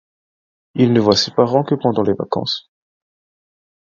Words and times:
Il 0.73 0.93
ne 0.93 0.99
voit 0.99 1.15
ses 1.15 1.29
parents 1.29 1.63
que 1.63 1.75
pendant 1.75 2.01
les 2.01 2.15
vacances. 2.15 2.71